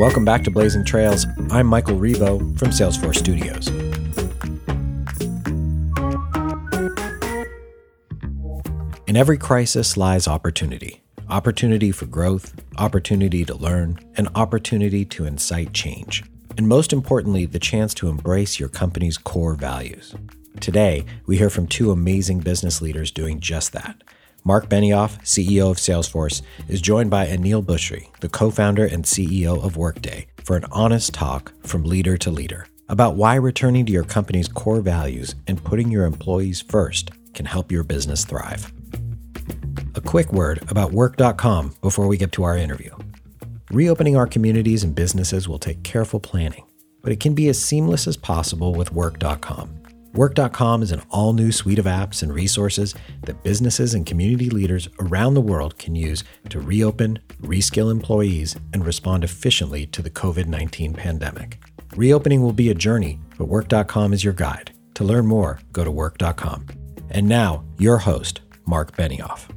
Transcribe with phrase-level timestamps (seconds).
[0.00, 1.26] Welcome back to Blazing Trails.
[1.50, 3.68] I'm Michael Revo from Salesforce Studios.
[9.06, 15.74] In every crisis lies opportunity opportunity for growth, opportunity to learn, and opportunity to incite
[15.74, 16.24] change.
[16.56, 20.14] And most importantly, the chance to embrace your company's core values.
[20.60, 24.02] Today, we hear from two amazing business leaders doing just that.
[24.44, 29.62] Marc Benioff, CEO of Salesforce, is joined by Aneel Bhusri, the co founder and CEO
[29.62, 34.04] of Workday, for an honest talk from leader to leader about why returning to your
[34.04, 38.72] company's core values and putting your employees first can help your business thrive.
[39.94, 42.90] A quick word about Work.com before we get to our interview.
[43.70, 46.64] Reopening our communities and businesses will take careful planning,
[47.02, 49.80] but it can be as seamless as possible with Work.com.
[50.14, 54.88] Work.com is an all new suite of apps and resources that businesses and community leaders
[54.98, 60.46] around the world can use to reopen, reskill employees, and respond efficiently to the COVID
[60.46, 61.62] 19 pandemic.
[61.96, 64.72] Reopening will be a journey, but Work.com is your guide.
[64.94, 66.66] To learn more, go to Work.com.
[67.10, 69.48] And now, your host, Marc Benioff.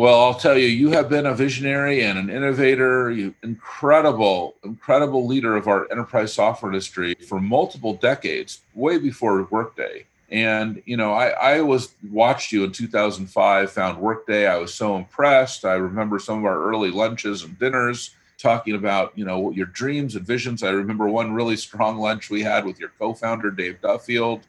[0.00, 5.26] Well, I'll tell you, you have been a visionary and an innovator, you incredible, incredible
[5.26, 10.06] leader of our enterprise software industry for multiple decades, way before Workday.
[10.30, 14.46] And you know, I, I was watched you in 2005, found Workday.
[14.46, 15.66] I was so impressed.
[15.66, 20.16] I remember some of our early lunches and dinners talking about you know your dreams
[20.16, 20.62] and visions.
[20.62, 24.46] I remember one really strong lunch we had with your co-founder Dave Duffield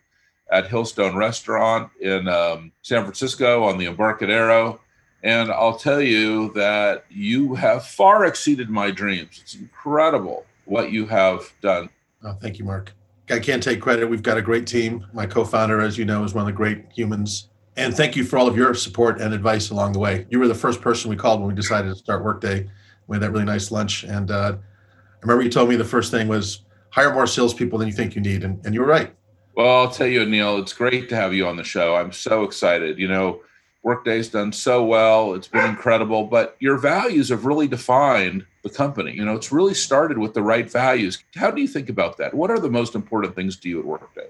[0.50, 4.80] at Hillstone Restaurant in um, San Francisco on the Embarcadero
[5.24, 9.40] and I'll tell you that you have far exceeded my dreams.
[9.42, 11.90] It's incredible what you have done.
[12.24, 12.92] Oh, thank you, Marc.
[13.30, 14.08] I can't take credit.
[14.08, 15.06] We've got a great team.
[15.14, 17.50] My co founder, as you know, is one of the great humans.
[17.78, 20.26] And thank you for all of your support and advice along the way.
[20.30, 22.70] You were the first person we called when we decided to start Workday.
[23.08, 24.04] We had that really nice lunch.
[24.04, 27.88] And uh, I remember you told me the first thing was hire more salespeople than
[27.88, 28.44] you think you need.
[28.44, 29.16] And, and you were right.
[29.56, 31.96] Well, I'll tell you, Neil, it's great to have you on the show.
[31.96, 33.00] I'm so excited.
[33.00, 33.42] You know,
[33.84, 35.34] Workday's done so well.
[35.34, 39.14] It's been incredible, but your values have really defined the company.
[39.14, 41.24] You know, it's really started with the right values.
[41.36, 42.34] How do you think about that?
[42.34, 44.30] What are the most important things to you at Workday?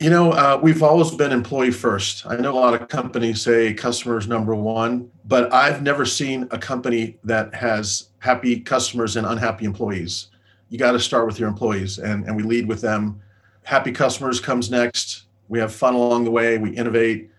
[0.00, 2.24] You know, uh, we've always been employee first.
[2.26, 6.58] I know a lot of companies say customers number one, but I've never seen a
[6.58, 10.28] company that has happy customers and unhappy employees.
[10.68, 13.20] You got to start with your employees, and, and we lead with them.
[13.64, 15.24] Happy customers comes next.
[15.48, 16.58] We have fun along the way.
[16.58, 17.30] We innovate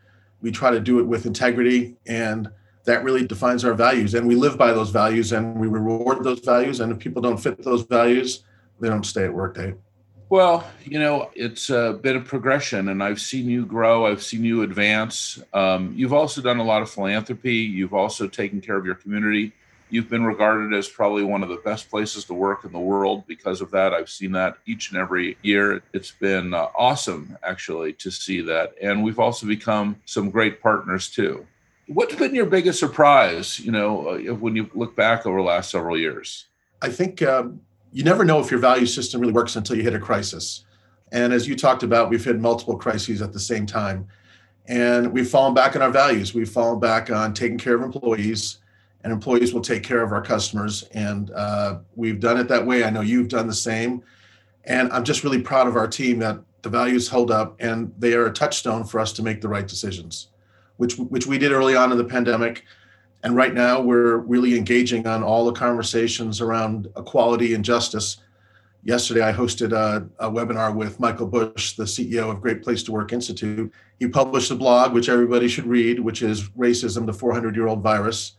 [0.41, 2.49] we try to do it with integrity and
[2.85, 4.13] that really defines our values.
[4.13, 6.79] And we live by those values and we reward those values.
[6.79, 8.43] And if people don't fit those values
[8.79, 9.57] they don't stay at work.
[9.57, 9.77] workday
[10.29, 14.05] well you know it's uh, been a progression and i've seen you grow.
[14.05, 15.41] I've seen you advance.
[15.53, 17.55] Um, you've also done a lot of philanthropy.
[17.55, 19.53] You've also taken care of your community
[19.91, 23.25] You've been regarded as probably one of the best places to work in the world
[23.27, 23.93] because of that.
[23.93, 25.81] I've seen that each and every year.
[25.93, 28.75] It's been uh, awesome, actually, to see that.
[28.81, 31.45] And we've also become some great partners, too.
[31.87, 35.71] What's been your biggest surprise, you know, uh, when you look back over the last
[35.71, 36.45] several years?
[36.83, 37.59] I think um,
[37.91, 40.65] you never know if your value system really works until you hit a crisis.
[41.11, 44.07] And as you talked about, we've hit multiple crises at the same time.
[44.67, 46.35] And we've fallen back on our values.
[46.35, 48.58] We've fallen back on taking care of employees
[49.03, 50.83] and employees will take care of our customers.
[50.91, 52.83] And uh, we've done it that way.
[52.83, 54.03] I know you've done the same.
[54.65, 58.13] And I'm just really proud of our team that the values hold up and they
[58.13, 60.27] are a touchstone for us to make the right decisions,
[60.77, 62.65] which, which we did early on in the pandemic.
[63.23, 68.17] And right now, we're really engaging on all the conversations around equality and justice.
[68.83, 72.93] Yesterday, I hosted a, a, webinar with Michael Bush, the CEO of Great Place to
[72.93, 73.73] Work Institute.
[73.99, 77.83] He published a blog, which everybody should read, which is Racism, the 400 year old
[77.83, 78.37] virus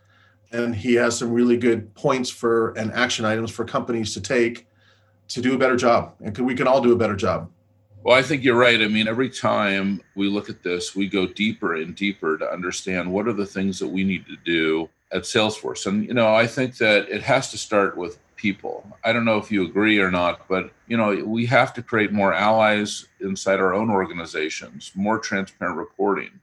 [0.53, 4.67] and he has some really good points for and action items for companies to take
[5.29, 6.15] to do a better job.
[6.23, 7.51] And we can all do a better job.
[8.03, 8.81] Well i think you're right.
[8.81, 13.13] I mean every time we look at this we go deeper and deeper to understand
[13.13, 15.87] what are the things that we need to do at salesforce.
[15.87, 18.87] And you know i think that it has to start with people.
[19.05, 22.11] I don't know if you agree or not but you know we have to create
[22.11, 26.40] more allies inside our own organizations more transparent reporting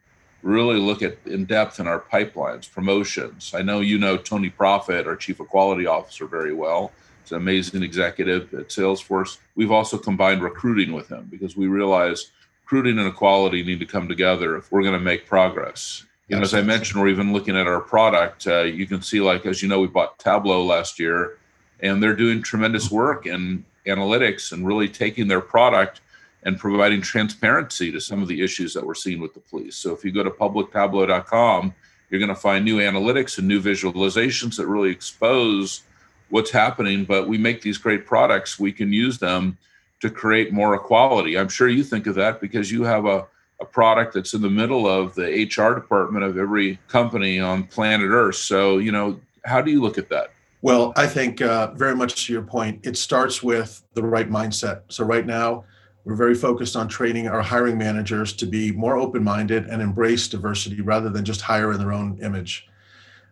[0.47, 3.53] really look at in depth in our pipelines, promotions.
[3.53, 6.91] I know you know Tony Prophet, our Chief Equality Officer, very well.
[7.23, 9.37] He's an amazing executive at Salesforce.
[9.55, 12.31] We've also combined recruiting with him because we realize
[12.63, 16.05] recruiting and equality need to come together if we're going to make progress.
[16.29, 18.47] Know, as I mentioned, we're even looking at our product.
[18.47, 21.37] Uh, you can see, like, as you know, we bought Tableau last year,
[21.79, 26.01] and they're doing tremendous work in analytics and really taking their product
[26.43, 29.75] and providing transparency to some of the issues that we're seeing with the police.
[29.75, 31.73] So if you go to publictableau.com,
[32.09, 35.83] you're going to find new analytics and new visualizations that really expose
[36.29, 38.59] what's happening, but we make these great products.
[38.59, 39.57] We can use them
[40.01, 41.37] to create more equality.
[41.37, 43.25] I'm sure you think of that because you have a,
[43.59, 48.09] a product that's in the middle of the HR department of every company on planet
[48.09, 48.35] Earth.
[48.35, 50.31] So, you know, how do you look at that?
[50.61, 54.81] Well, I think uh, very much to your point, it starts with the right mindset.
[54.89, 55.65] So, right now,
[56.07, 60.29] we're very focused on training our hiring managers to be more open minded and embrace
[60.29, 62.65] diversity rather than just hire in their own image.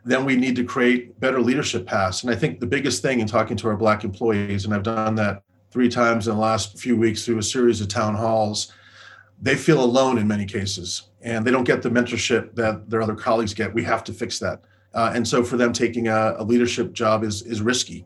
[0.03, 2.23] Then we need to create better leadership paths.
[2.23, 5.15] And I think the biggest thing in talking to our Black employees, and I've done
[5.15, 5.41] that
[5.71, 8.73] three times in the last few weeks through a series of town halls,
[9.41, 13.15] they feel alone in many cases and they don't get the mentorship that their other
[13.15, 13.73] colleagues get.
[13.73, 14.61] We have to fix that.
[14.93, 18.05] Uh, and so for them, taking a, a, leadership job is is risky.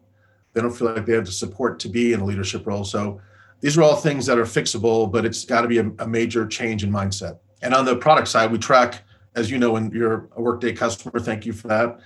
[0.54, 2.84] They don't feel like they have the support to be in a leadership role.
[2.84, 3.20] So
[3.62, 6.48] these are all things that are fixable, but it's got to be a, a major
[6.48, 7.40] change in mindset.
[7.62, 9.04] And on the product side, we track,
[9.36, 12.00] as you know, when you're a Workday customer, thank you for that.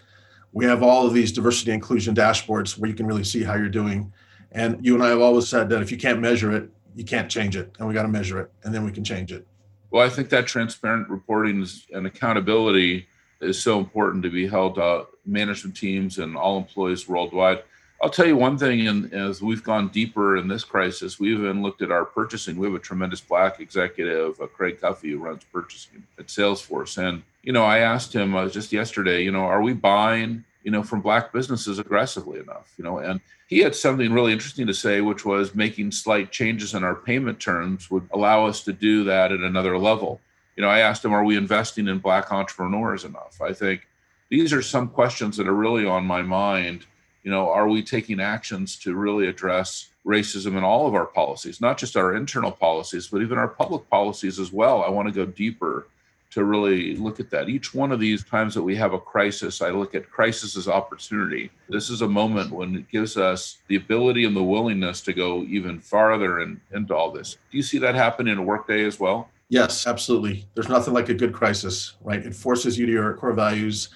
[0.52, 3.70] We have all of these diversity inclusion dashboards where you can really see how you're
[3.70, 4.12] doing.
[4.52, 7.30] And you and I have always said that if you can't measure it, you can't
[7.30, 9.48] change it, and we got to measure it, and then we can change it.
[9.90, 13.08] Well, I think that transparent reporting and accountability
[13.42, 17.64] is so important to be held to management teams and all employees worldwide.
[18.04, 21.64] I'll tell you one thing, and as we've gone deeper in this crisis, we've even
[21.64, 22.58] looked at our purchasing.
[22.58, 26.98] We have a tremendous black executive, uh, Craig Cuffie, who runs purchasing at Salesforce.
[26.98, 30.72] And, you know, I asked him uh, just yesterday, you know, are we buying, you
[30.72, 32.74] know, from black businesses aggressively enough?
[32.78, 36.74] You know, and he had something really interesting to say, which was making slight changes
[36.74, 40.20] in our payment terms would allow us to do that at another level
[40.56, 43.42] you know, I asked him, are we investing in black entrepreneurs enough?
[43.42, 43.88] I think
[44.30, 46.86] these are some questions that are really on my mind.
[47.24, 51.62] You know, are we taking actions to really address racism in all of our policies,
[51.62, 54.84] not just our internal policies, but even our public policies as well?
[54.84, 55.88] I want to go deeper
[56.32, 57.48] to really look at that.
[57.48, 60.68] Each one of these times that we have a crisis, I look at crisis as
[60.68, 61.52] opportunity.
[61.70, 65.44] This is a moment when it gives us the ability and the willingness to go
[65.44, 67.38] even farther and into all this.
[67.52, 69.30] Do you see that happen in a workday as well?
[69.50, 70.48] Yes, absolutely.
[70.56, 72.26] There's nothing like a good crisis, right?
[72.26, 73.90] It forces you to your core values.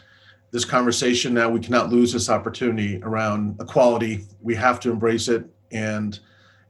[0.51, 4.25] This conversation now, we cannot lose this opportunity around equality.
[4.41, 5.45] We have to embrace it.
[5.71, 6.17] And,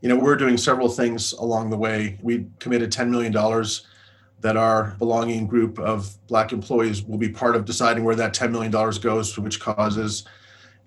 [0.01, 2.17] you know, we're doing several things along the way.
[2.21, 3.31] We committed $10 million
[4.41, 8.51] that our belonging group of Black employees will be part of deciding where that $10
[8.51, 10.25] million goes to which causes.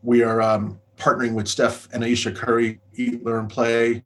[0.03, 4.05] We are um, partnering with Steph and Ayesha Curry, Eat, Learn, Play,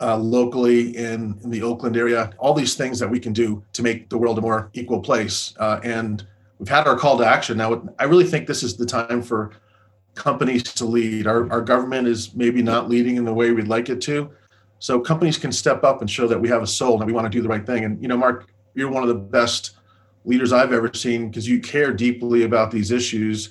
[0.00, 3.82] uh, locally in, in the Oakland area, all these things that we can do to
[3.82, 5.54] make the world a more equal place.
[5.58, 6.26] Uh, and
[6.58, 7.58] we've had our call to action.
[7.58, 9.52] Now, I really think this is the time for
[10.14, 11.26] companies to lead.
[11.26, 14.30] Our, our government is maybe not leading in the way we'd like it to.
[14.78, 17.24] So companies can step up and show that we have a soul and we want
[17.26, 17.84] to do the right thing.
[17.84, 19.76] And, you know, Marc, you're one of the best
[20.24, 23.50] leaders I've ever seen because you care deeply about these issues.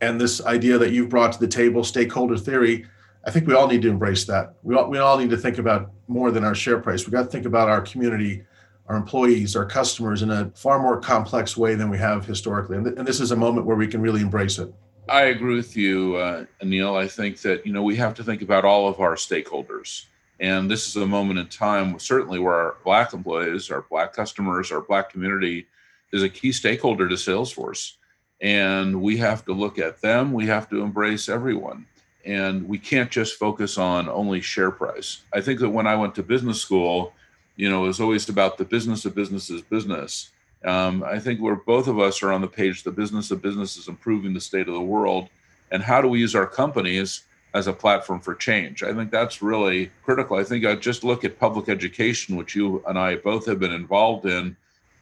[0.00, 2.86] And this idea that you've brought to the table, stakeholder theory,
[3.24, 4.54] I think we all need to embrace that.
[4.62, 7.06] We all, we all need to think about more than our share price.
[7.06, 8.44] We got to think about our community,
[8.88, 12.76] our employees, our customers in a far more complex way than we have historically.
[12.76, 14.72] And, th- and this is a moment where we can really embrace it.
[15.08, 16.96] I agree with you, uh, Aneel.
[16.96, 20.06] I think that you know we have to think about all of our stakeholders,
[20.40, 24.72] and this is a moment in time, certainly where our Black employees, our Black customers,
[24.72, 25.66] our Black community
[26.12, 27.92] is a key stakeholder to Salesforce,
[28.40, 30.32] and we have to look at them.
[30.32, 31.86] We have to embrace everyone
[32.26, 35.22] and we can't just focus on only share price.
[35.32, 37.12] I think that when I went to business school,
[37.56, 40.30] you know, was always about the business of business is business.
[40.64, 43.76] Um, I think where both of us are on the page, the business of business
[43.76, 45.28] is improving the state of the world,
[45.70, 47.22] and how do we use our companies
[47.54, 48.82] as a platform for change?
[48.82, 50.36] I think that's really critical.
[50.36, 53.72] I think I just look at public education, which you and I both have been
[53.72, 54.56] involved in.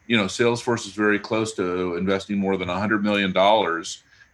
[0.06, 3.30] You know, Salesforce is very close to investing more than $100 million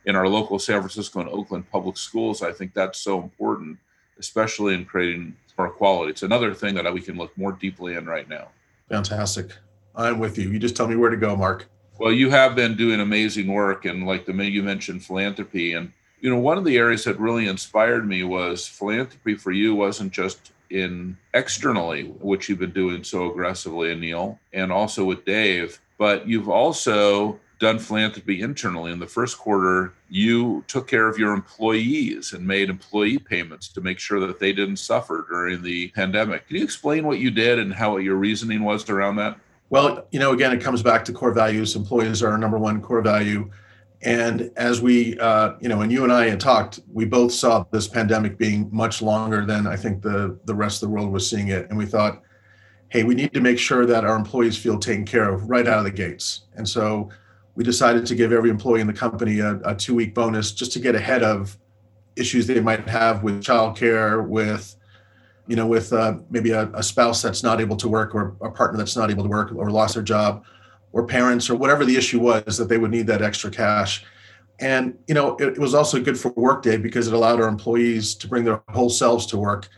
[0.06, 2.42] in our local San Francisco and Oakland public schools.
[2.42, 3.78] I think that's so important,
[4.18, 6.10] especially in creating more quality.
[6.10, 8.48] It's another thing that we can look more deeply in right now.
[8.88, 9.52] Fantastic.
[9.94, 10.50] I'm with you.
[10.50, 11.66] You just tell me where to go, Marc.
[11.98, 15.92] Well, you have been doing amazing work, and like the minute you mentioned philanthropy, and
[16.20, 20.12] you know one of the areas that really inspired me was philanthropy for you wasn't
[20.12, 26.26] just in externally, which you've been doing so aggressively, Aneel, and also with Dave, but
[26.26, 28.90] you've also done philanthropy internally.
[28.90, 33.82] In the first quarter, you took care of your employees and made employee payments to
[33.82, 36.48] make sure that they didn't suffer during the pandemic.
[36.48, 39.38] Can you explain what you did and how your reasoning was around that?
[39.68, 41.76] Well, you know, again, it comes back to core values.
[41.76, 43.50] Employees are our number one core value.
[44.02, 47.66] And as we, uh, you know, and you and I had talked, we both saw
[47.70, 51.28] this pandemic being much longer than I think the the rest of the world was
[51.28, 51.68] seeing it.
[51.68, 52.22] And we thought,
[52.88, 55.78] hey, we need to make sure that our employees feel taken care of right out
[55.78, 56.46] of the gates.
[56.56, 57.10] And so
[57.54, 60.73] we decided to give every employee in the company a, a two week bonus just
[60.73, 61.57] to get ahead of
[62.16, 64.76] issues they might have with childcare, with
[65.47, 68.50] you know, with uh, maybe a, a, spouse that's not able to work, or a
[68.50, 70.45] partner that's not able to work, or lost their job,
[70.92, 74.04] or parents, or whatever the issue was that they would need that extra cash.
[74.61, 78.14] And you know, it, it was also good for Workday because it allowed our employees
[78.16, 79.69] to bring their whole selves to work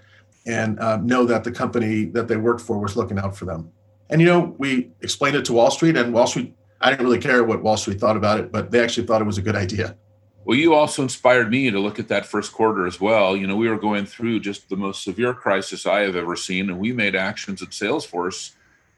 [0.47, 3.71] and uh, know that the company that they worked for was looking out for them.
[4.11, 6.55] And you know, we explained it to Wall Street, and Wall Street.
[6.83, 9.27] I didn't really care what Wall Street thought about it, but they actually thought it
[9.27, 9.97] was a good idea.
[10.45, 13.37] Well, you also inspired me to look at that first quarter as well.
[13.37, 16.69] You know, we were going through just the most severe crisis I have ever seen,
[16.69, 18.53] and we made actions at Salesforce,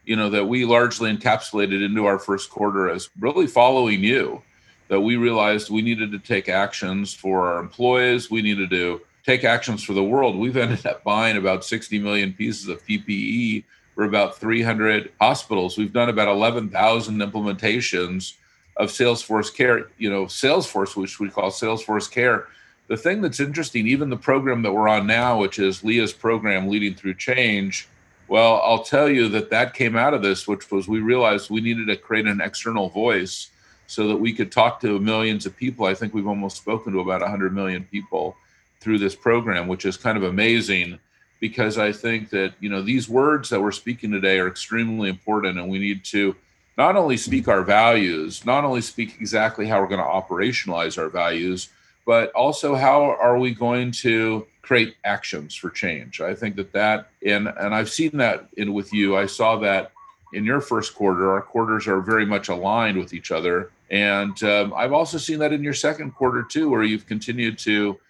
[0.07, 4.43] you know, that we largely encapsulated into our first quarter as really following you.
[4.89, 9.45] That we realized we needed to take actions for our employees, we needed to take
[9.45, 10.37] actions for the world.
[10.37, 13.65] We've ended up buying about 60 million pieces of PPE
[13.95, 15.79] for about 300 hospitals.
[15.79, 18.35] We've done about 11,000 implementations
[18.77, 22.49] of Salesforce Care, you know, Salesforce, which we call Salesforce Care.
[22.89, 26.69] The thing that's interesting, even the program that we're on now, which is Leah's program,
[26.69, 27.89] Leading Through Change,
[28.27, 31.61] well, I'll tell you that that came out of this, which was we realized we
[31.61, 33.51] needed to create an external voice
[33.87, 35.87] so that we could talk to millions of people.
[35.87, 38.37] I think we've almost spoken to about 100 million people
[38.81, 40.99] through this program, which is kind of amazing
[41.45, 45.59] because I think that, you know, these words that we're speaking today are extremely important
[45.59, 46.35] and we need to
[46.79, 51.11] not only speak our values, not only speak exactly how we're going to operationalize our
[51.11, 51.69] values,
[52.07, 56.23] but also how are we going to create actions for change.
[56.23, 59.15] I think that that and and I've seen that in with you.
[59.19, 59.93] I saw that
[60.33, 61.31] in your first quarter.
[61.31, 65.53] Our quarters are very much aligned with each other, and um, I've also seen that
[65.53, 68.01] in your second quarter too, where you've continued to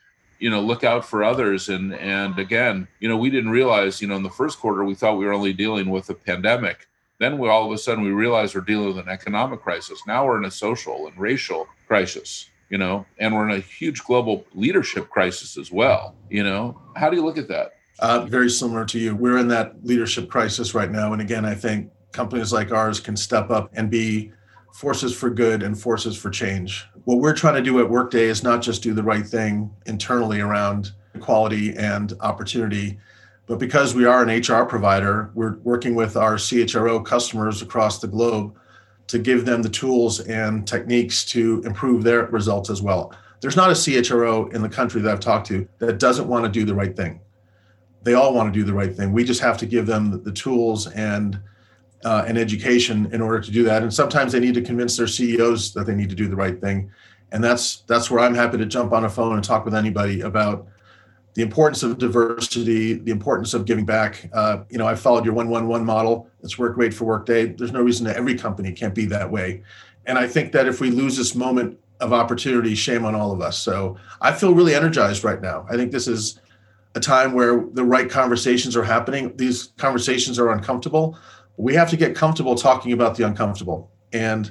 [0.45, 4.09] you know look out for others and and again you know we didn't realize you
[4.09, 6.87] know in the first quarter we thought we were only dealing with a pandemic
[7.19, 10.01] then we all of a sudden we realize we're dealing with an economic crisis.
[10.07, 14.03] Now we're in a social and racial crisis, you know, and we're in a huge
[14.05, 16.17] global leadership crisis as well.
[16.29, 17.73] You know, how do you look at that?
[18.01, 19.15] Uh, very similar to you.
[19.15, 21.13] We're in that leadership crisis right now.
[21.13, 24.33] And again, I think companies like ours can step up and be
[24.75, 26.85] forces for good and forces for change.
[27.05, 30.41] What we're trying to do at Workday is not just do the right thing internally
[30.41, 32.99] around equality and opportunity,
[33.47, 38.09] but because we are an HR provider, we're working with our CHRO customers across the
[38.09, 38.57] globe
[39.07, 43.15] to give them the tools and techniques to improve their results as well.
[43.43, 46.51] There's not a CHRO in the country that I've talked to that doesn't want to
[46.51, 47.21] do the right thing.
[48.03, 49.13] They all want to do the right thing.
[49.13, 51.39] We just have to give them the tools and
[52.05, 53.83] uh, and education in order to do that.
[53.83, 56.61] And sometimes they need to convince their CEOs that they need to do the right
[56.61, 56.91] thing.
[57.33, 60.21] And that's that's where I'm happy to jump on a phone and talk with anybody
[60.21, 60.67] about
[61.35, 64.31] the importance of diversity, the importance of giving back.
[64.33, 66.29] Uh, you know, I followed your 111 model.
[66.43, 67.47] It's work great for Workday.
[67.47, 69.63] There's no reason that every company can't be that way.
[70.07, 73.41] And I think that if we lose this moment of opportunity, shame on all of
[73.41, 73.59] us.
[73.59, 75.67] So I feel really energized right now.
[75.69, 76.41] I think this is
[76.95, 79.37] a time where the right conversations are happening.
[79.37, 81.19] These conversations are uncomfortable.
[81.57, 83.91] We have to get comfortable talking about the uncomfortable.
[84.13, 84.51] And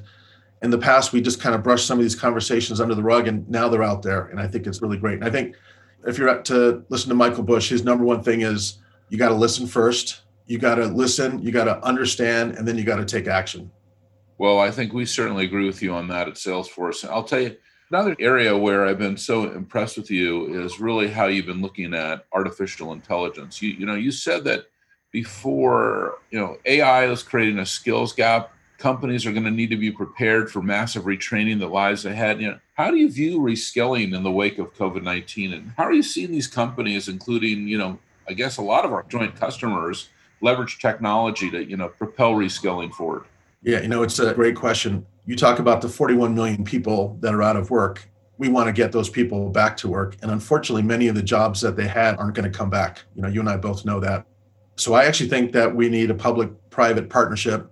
[0.62, 3.28] in the past, we just kind of brushed some of these conversations under the rug,
[3.28, 4.28] and now they're out there.
[4.28, 5.16] And I think it's really great.
[5.16, 5.56] And I think
[6.08, 8.80] if you're up to listen to Michael Bush, his number one thing is
[9.10, 10.22] you got to listen first.
[10.46, 13.72] You got to listen, you got to understand, and then you got to take action.
[14.38, 17.08] Well, I think we certainly agree with you on that at Salesforce.
[17.10, 17.56] I'll tell you
[17.90, 21.94] another area where I've been so impressed with you is really how you've been looking
[21.94, 23.62] at artificial intelligence.
[23.62, 24.66] You, you know, you said that
[25.14, 28.52] before, you know, AI is creating a skills gap
[28.84, 32.42] companies are going to need to be prepared for massive retraining that lies ahead.
[32.42, 35.86] You know, how do you view reskilling in the wake of COVID nineteen, and how
[35.86, 39.36] are you seeing these companies, including you know, I guess a lot of our joint
[39.38, 40.10] customers,
[40.42, 43.24] leverage technology to you know propel reskilling forward?
[43.64, 45.06] Yeah, you know, it's a great question.
[45.26, 48.10] You talk about the 41 million people that are out of work.
[48.38, 51.62] We want to get those people back to work, and unfortunately, many of the jobs
[51.62, 53.04] that they had aren't going to come back.
[53.16, 54.26] You know, you and I both know that.
[54.76, 57.70] So I actually think that we need a public-private partnership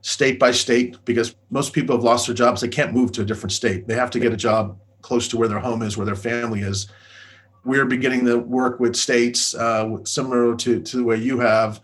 [0.00, 2.60] state by state because most people have lost their jobs.
[2.60, 3.86] They can't move to a different state.
[3.86, 6.60] They have to get a job close to where their home is, where their family
[6.60, 6.88] is.
[7.64, 11.80] We're beginning to work with states uh, similar to, to the way you have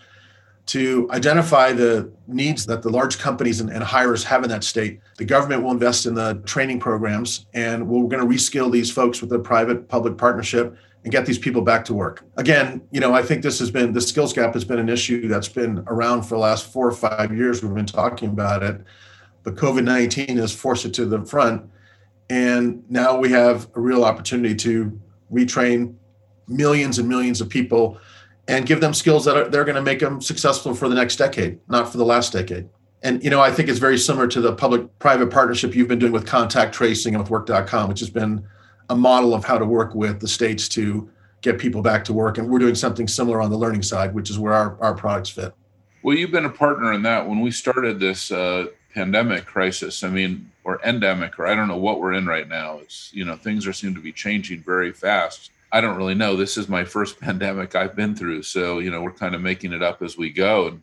[0.66, 5.00] to identify the needs that the large companies and, and have in that state.
[5.18, 9.20] The government will invest in the training programs and we're going to reskill these folks
[9.20, 12.24] with a private public partnership and get these people back to work.
[12.38, 15.28] Again, you know, I think this has been the skills gap has been an issue
[15.28, 17.62] that's been around for the last four or five years.
[17.62, 18.80] We've been talking about it,
[19.42, 21.70] but COVID 19 has forced it to the front.
[22.30, 24.98] And now we have a real opportunity to
[25.30, 25.94] retrain
[26.48, 27.98] millions and millions of people
[28.48, 31.16] and give them skills that are, they're going to make them successful for the next
[31.16, 32.68] decade, not for the last decade.
[33.02, 36.12] And you know, I think it's very similar to the public-private partnership you've been doing
[36.12, 38.46] with contact tracing and with work.com, which has been
[38.88, 41.10] a model of how to work with the states to
[41.42, 42.38] get people back to work.
[42.38, 45.30] And we're doing something similar on the learning side, which is where our, our products
[45.30, 45.54] fit.
[46.02, 47.26] Well, you've been a partner in that.
[47.28, 51.76] When we started this uh, pandemic crisis, I mean, or endemic, or I don't know
[51.76, 52.78] what we're in right now.
[52.78, 55.50] It's, you know, things are seem to be changing very fast.
[55.74, 56.36] I don't really know.
[56.36, 58.44] This is my first pandemic I've been through.
[58.44, 60.68] So, you know, we're kind of making it up as we go.
[60.68, 60.82] And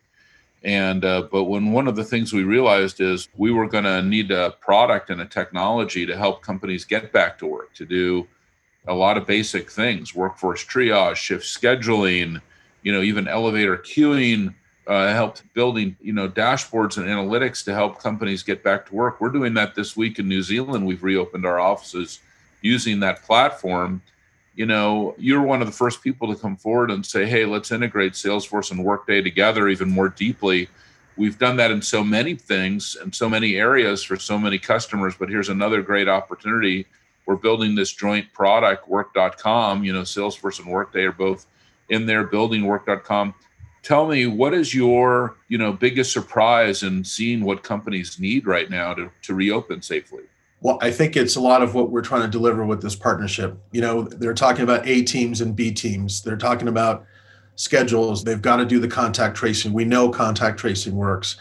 [0.64, 4.02] and uh, but when one of the things we realized is we were going to
[4.02, 8.28] need a product and a technology to help companies get back to work, to do
[8.86, 12.40] a lot of basic things, workforce triage, shift scheduling,
[12.82, 14.54] you know, even elevator queuing,
[14.86, 19.20] uh, helped building, you know, dashboards and analytics to help companies get back to work.
[19.20, 20.86] We're doing that this week in New Zealand.
[20.86, 22.20] We've reopened our offices
[22.60, 24.02] using that platform
[24.54, 27.72] you know, you're one of the first people to come forward and say, hey, let's
[27.72, 30.68] integrate Salesforce and Workday together even more deeply.
[31.16, 35.14] We've done that in so many things and so many areas for so many customers,
[35.18, 36.86] but here's another great opportunity.
[37.26, 39.84] We're building this joint product, work.com.
[39.84, 41.46] You know, Salesforce and Workday are both
[41.88, 43.34] in there building work.com.
[43.82, 48.70] Tell me, what is your, you know, biggest surprise in seeing what companies need right
[48.70, 50.22] now to, to reopen safely?
[50.62, 53.58] Well, I think it's a lot of what we're trying to deliver with this partnership.
[53.72, 56.22] You know, they're talking about A teams and B teams.
[56.22, 57.04] They're talking about
[57.56, 58.22] schedules.
[58.22, 59.72] They've got to do the contact tracing.
[59.72, 61.36] We know contact tracing works.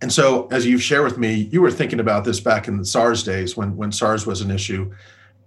[0.00, 2.84] And so, as you've shared with me, you were thinking about this back in the
[2.84, 4.92] SARS days when, when SARS was an issue.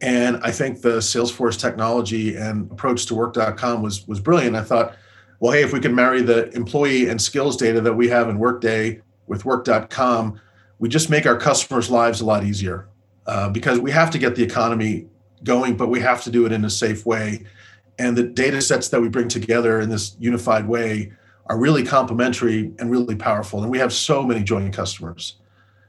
[0.02, 4.58] And I think the Salesforce technology and approach to work.com was, was brilliant.
[4.58, 4.96] I thought,
[5.40, 8.40] well, hey, if we can marry the employee and skills data that we have in
[8.40, 10.40] Workday with work.com,
[10.80, 12.90] we just make our customers' lives a lot easier.
[13.28, 15.08] Uh, because we have to get the economy
[15.44, 17.44] going, but we have to do it in a safe way.
[17.98, 21.12] And the data sets that we bring together in this unified way
[21.48, 23.62] are really complementary and really powerful.
[23.62, 25.38] And we have so many joint customers.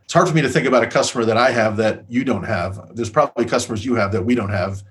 [0.05, 2.45] It's hard for me to think about a customer that I have that you don't
[2.45, 2.95] have.
[2.95, 4.83] There's probably customers you have that we don't have,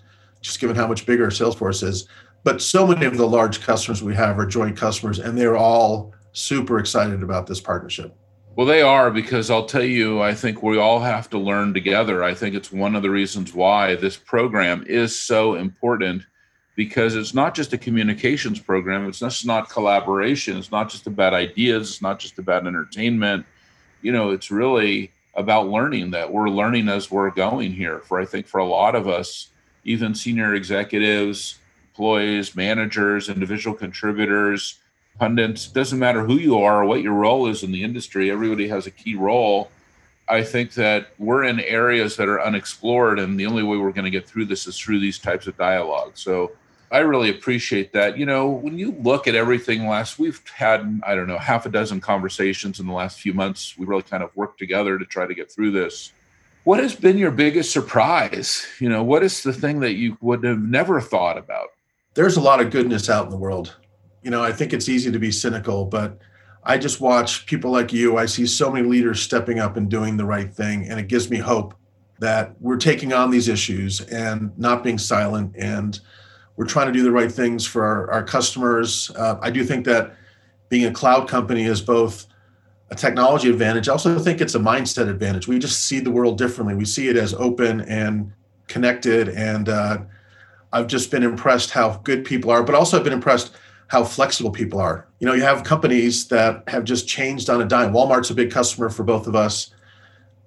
[0.42, 2.08] just given how much bigger Salesforce is.
[2.44, 6.14] But so many of the large customers we have are joint customers, and they're all
[6.34, 8.16] super excited about this partnership.
[8.56, 12.24] Well, they are because I'll tell you, I think we all have to learn together.
[12.24, 16.24] I think it's one of the reasons why this program is so important
[16.78, 21.34] because it's not just a communications program, it's just not collaboration, it's not just about
[21.34, 23.46] ideas, it's not just about entertainment.
[24.02, 28.00] You know, it's really about learning that we're learning as we're going here.
[28.00, 29.50] For I think for a lot of us,
[29.84, 34.80] even senior executives, employees, managers, individual contributors,
[35.20, 35.68] pundits.
[35.68, 38.32] Doesn't matter who you are or what your role is in the industry.
[38.32, 39.72] Everybody has a key role.
[40.28, 44.06] I think that we're in areas that are unexplored, and the only way we're going
[44.06, 46.14] to get through this is through these types of dialogue.
[46.16, 46.52] So
[46.92, 48.18] I really appreciate that.
[48.18, 51.70] You know, when you look at everything last, we've had, I don't know, half a
[51.70, 53.78] dozen conversations in the last few months.
[53.78, 56.12] We really kind of worked together to try to get through this.
[56.64, 58.66] What has been your biggest surprise?
[58.80, 61.68] You know, what is the thing that you would have never thought about?
[62.16, 63.76] There's a lot of goodness out in the world
[64.26, 66.18] you know, I think it's easy to be cynical, but
[66.64, 68.18] I just watch people like you.
[68.18, 71.30] I see so many leaders stepping up and doing the right thing, and it gives
[71.30, 71.76] me hope
[72.18, 76.00] that we're taking on these issues and not being silent, and
[76.56, 79.12] we're trying to do the right things for our, our customers.
[79.16, 80.16] Uh, I do think that
[80.70, 82.26] being a cloud company is both
[82.90, 83.88] a technology advantage.
[83.88, 85.48] I also think it's a mindset advantage.
[85.48, 86.74] We just see the world differently.
[86.74, 88.34] We see it as open and
[88.68, 90.00] connected, and uh,
[90.74, 93.56] I've just been impressed how good people are, but also I've been impressed
[93.88, 95.08] how flexible people are.
[95.20, 97.94] You know, you have companies that have just changed on a dime.
[97.94, 99.72] Walmart's a big customer for both of us.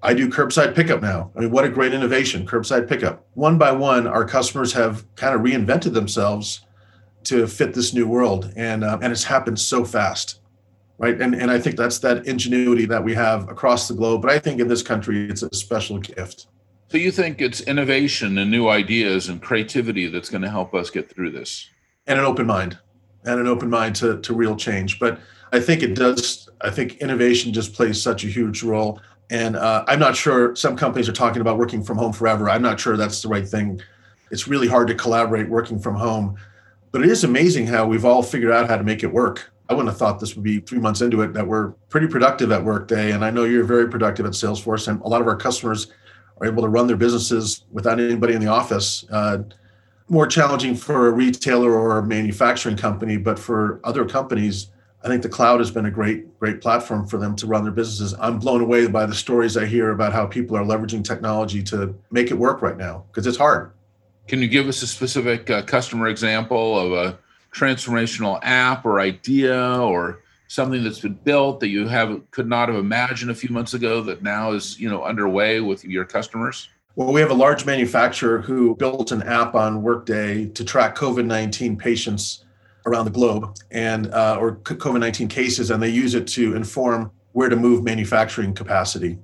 [0.02, 1.32] I do curbside pickup now.
[1.36, 3.26] I mean, what a great innovation, curbside pickup.
[3.34, 6.64] One by one, our customers have kind of reinvented themselves
[7.24, 10.40] to fit this new world, and uh, and it's happened so fast,
[10.98, 11.20] right?
[11.20, 14.22] And and I think that's that ingenuity that we have across the globe.
[14.22, 16.46] But I think in this country, it's a special gift.
[16.90, 20.90] So you think it's innovation and new ideas and creativity that's going to help us
[20.90, 21.68] get through this,
[22.06, 22.78] and an open mind
[23.28, 24.98] and an open mind to, to real change.
[24.98, 25.20] But
[25.52, 29.00] I think it does, I think innovation just plays such a huge role.
[29.30, 32.48] And uh, I'm not sure some companies are talking about working from home forever.
[32.48, 33.80] I'm not sure that's the right thing.
[34.30, 36.36] It's really hard to collaborate working from home.
[36.90, 39.52] But it is amazing how we've all figured out how to make it work.
[39.68, 42.50] I wouldn't have thought this would be three months into it that we're pretty productive
[42.52, 43.12] at Workday.
[43.12, 44.88] And I know you're very productive at Salesforce.
[44.88, 45.88] And a lot of our customers
[46.40, 49.04] are able to run their businesses without anybody in the office.
[49.10, 49.38] Uh,
[50.08, 54.70] more challenging for a retailer or a manufacturing company, but for other companies,
[55.04, 57.72] I think the cloud has been a great, great platform for them to run their
[57.72, 58.14] businesses.
[58.18, 61.94] I'm blown away by the stories I hear about how people are leveraging technology to
[62.10, 63.72] make it work right now because it's hard.
[64.26, 67.18] Can you give us a specific uh, customer example of a
[67.52, 72.76] transformational app or idea or something that's been built that you have could not have
[72.78, 76.68] imagined a few months ago that now is you know underway with your customers?
[76.98, 81.26] Well, we have a large manufacturer who built an app on Workday to track COVID
[81.26, 82.44] 19 patients
[82.86, 87.12] around the globe and uh, or COVID 19 cases, and they use it to inform
[87.34, 89.16] where to move manufacturing capacity.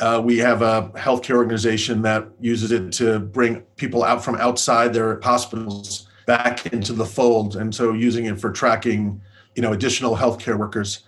[0.00, 4.92] Uh, we have a healthcare organization that uses it to bring people out from outside
[4.92, 9.18] their hospitals back into the fold, and so using it for tracking,
[9.54, 11.04] you know, additional healthcare workers.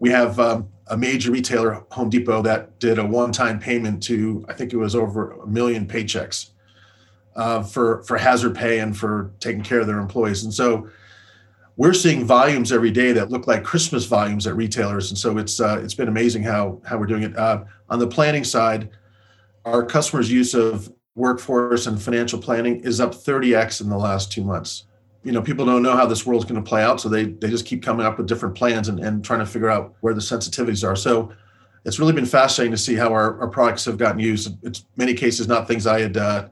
[0.00, 4.52] We have um, a major retailer, Home Depot, that did a one-time payment to I
[4.52, 6.50] think it was over a million paychecks
[7.36, 10.44] uh, for for hazard pay and for taking care of their employees.
[10.44, 10.88] And so
[11.76, 15.10] we're seeing volumes every day that look like Christmas volumes at retailers.
[15.10, 17.36] And so it's uh, it's been amazing how how we're doing it.
[17.36, 18.90] Uh, on the planning side,
[19.64, 24.42] our customers' use of workforce and financial planning is up 30x in the last two
[24.42, 24.84] months
[25.24, 27.48] you know people don't know how this world's going to play out so they they
[27.48, 30.20] just keep coming up with different plans and, and trying to figure out where the
[30.20, 30.94] sensitivities are.
[30.94, 31.32] So
[31.84, 34.56] it's really been fascinating to see how our, our products have gotten used.
[34.62, 36.48] It's many cases not things i had uh,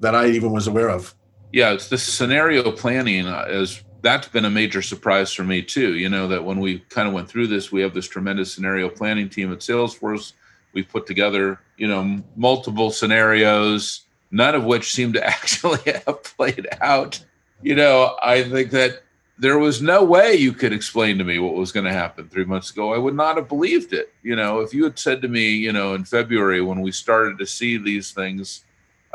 [0.00, 1.14] that i even was aware of.
[1.52, 5.94] Yeah it's this scenario planning is that's been a major surprise for me too.
[5.94, 8.88] You know that when we kind of went through this we have this tremendous scenario
[8.88, 10.32] planning team at salesforce.
[10.72, 16.66] We've put together you know multiple scenarios none of which seem to actually have played
[16.80, 17.24] out
[17.62, 19.02] you know, I think that
[19.38, 22.44] there was no way you could explain to me what was going to happen three
[22.44, 22.94] months ago.
[22.94, 24.12] I would not have believed it.
[24.22, 27.38] You know, if you had said to me, you know, in February when we started
[27.38, 28.64] to see these things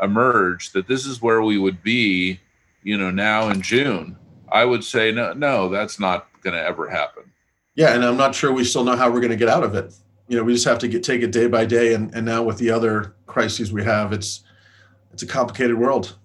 [0.00, 2.40] emerge, that this is where we would be,
[2.82, 4.16] you know, now in June,
[4.50, 7.24] I would say, no, no, that's not going to ever happen.
[7.74, 7.94] Yeah.
[7.94, 9.92] And I'm not sure we still know how we're going to get out of it.
[10.28, 11.94] You know, we just have to get, take it day by day.
[11.94, 14.44] And, and now with the other crises we have, it's,
[15.12, 16.16] it's a complicated world.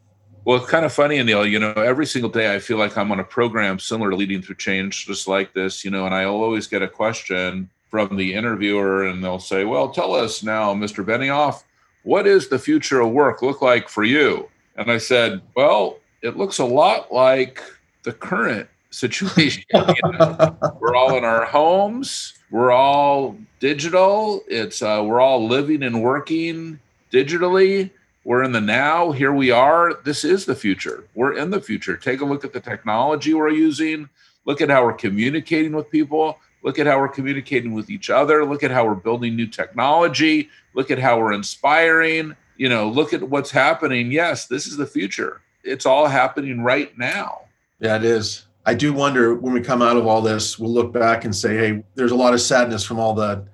[0.47, 1.51] Well, it's kind of funny, Aneel.
[1.51, 4.41] You know, every single day I feel like I'm on a program similar to Leading
[4.41, 5.83] Through Change, just like this.
[5.83, 9.89] You know, and I always get a question from the interviewer, and they'll say, "Well,
[9.89, 11.03] tell us now, Mr.
[11.03, 11.63] Benioff,
[12.03, 16.37] what is the future of work look like for you?" And I said, "Well, it
[16.37, 17.61] looks a lot like
[18.03, 19.65] the current situation.
[19.73, 22.35] you know, we're all in our homes.
[22.51, 24.45] We're all digital.
[24.47, 26.79] It's uh, we're all living and working
[27.11, 27.89] digitally."
[28.27, 29.13] We're in the now.
[29.13, 30.01] Here we are.
[30.03, 31.05] This is the future.
[31.15, 31.95] We're in the future.
[31.95, 34.09] Take a look at the technology we're using.
[34.43, 36.37] Look at how we're communicating with people.
[36.61, 38.43] Look at how we're communicating with each other.
[38.43, 40.49] Look at how we're building new technology.
[40.73, 42.35] Look at how we're inspiring.
[42.57, 44.11] You know, look at what's happening.
[44.11, 45.39] Yes, this is the future.
[45.63, 47.43] It's all happening right now.
[47.79, 48.45] Yeah, it is.
[48.65, 51.55] I do wonder when we come out of all this, we'll look back and say,
[51.55, 53.47] hey, there's a lot of sadness from all the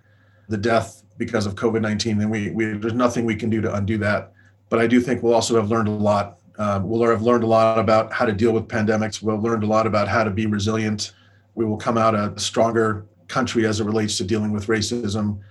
[0.49, 2.21] the death because of COVID 19.
[2.21, 4.32] And we, we there's nothing we can do to undo that
[4.73, 6.39] but I do think we'll also have learned a lot.
[6.57, 9.21] Um, we'll have learned a lot about how to deal with pandemics.
[9.21, 11.11] We'll have learned a lot about how to be resilient.
[11.53, 15.41] We will come out a stronger country as it relates to dealing with racism.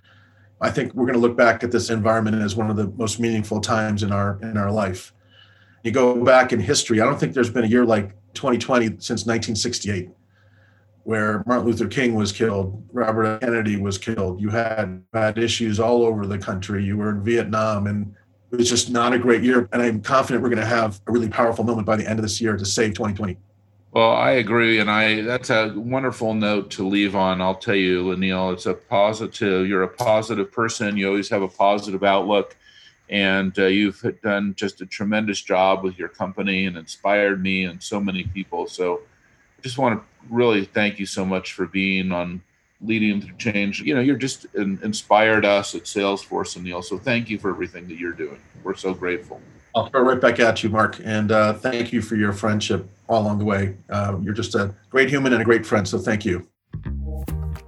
[0.61, 3.21] I think we're going to look back at this environment as one of the most
[3.21, 5.13] meaningful times in our in our life.
[5.85, 9.25] You go back in history, I don't think there's been a year like 2020 since
[9.25, 10.11] 1968
[11.05, 14.41] where Martin Luther King was killed, Robert Kennedy was killed.
[14.41, 16.85] You had had issues all over the country.
[16.85, 18.17] You were in Vietnam and
[18.53, 19.69] it was just not a great year.
[19.73, 22.23] And I'm confident we're going to have a really powerful moment by the end of
[22.23, 23.39] this year to save 2020.
[23.93, 27.43] Well, I agree, and I that's a wonderful note to leave on.
[27.43, 29.69] I'll tell you, Aneel, it's a positive.
[29.69, 30.97] You're a positive person.
[30.97, 32.57] You always have a positive outlook,
[33.11, 37.83] and uh, you've done just a tremendous job with your company and inspired me and
[37.83, 38.67] so many people.
[38.67, 39.03] So,
[39.59, 42.41] I just want to really thank you so much for being on
[42.83, 43.81] leading through change.
[43.81, 46.83] You know, you're just in, inspired us at Salesforce, Aneel.
[46.85, 48.41] So thank you for everything that you're doing.
[48.65, 49.41] We're so grateful.
[49.75, 51.01] I'll throw right back at you, Marc.
[51.05, 53.77] And uh, thank you for your friendship all along the way.
[53.89, 55.87] Uh, you're just a great human and a great friend.
[55.89, 56.47] So thank you.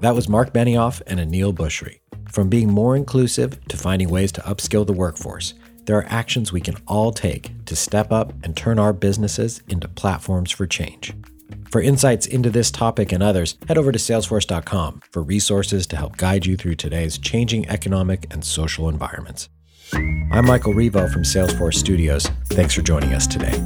[0.00, 2.00] That was Marc Benioff and Aneel Bhusri.
[2.30, 6.60] From being more inclusive to finding ways to upskill the workforce, there are actions we
[6.60, 11.14] can all take to step up and turn our businesses into platforms for change.
[11.74, 16.16] For insights into this topic and others, head over to salesforce.com for resources to help
[16.16, 19.48] guide you through today's changing economic and social environments.
[19.92, 22.28] I'm Michael Revo from Salesforce Studios.
[22.46, 23.60] Thanks for joining us today.